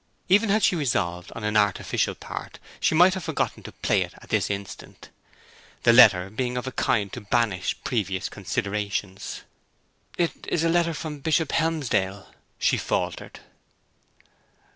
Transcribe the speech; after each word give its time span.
Even 0.29 0.49
had 0.49 0.63
she 0.63 0.75
resolved 0.75 1.31
on 1.35 1.43
an 1.43 1.55
artificial 1.55 2.15
part 2.15 2.57
she 2.79 2.95
might 2.95 3.13
have 3.13 3.23
forgotten 3.23 3.61
to 3.61 3.71
play 3.71 4.01
it 4.01 4.15
at 4.15 4.29
this 4.29 4.49
instant, 4.49 5.09
the 5.83 5.93
letter 5.93 6.31
being 6.31 6.57
of 6.57 6.65
a 6.65 6.71
kind 6.71 7.13
to 7.13 7.21
banish 7.21 7.75
previous 7.83 8.27
considerations. 8.27 9.43
'It 10.17 10.47
is 10.47 10.63
a 10.63 10.69
letter 10.69 10.95
from 10.95 11.19
Bishop 11.19 11.51
Helmsdale,' 11.51 12.33
she 12.57 12.77
faltered. 12.77 13.41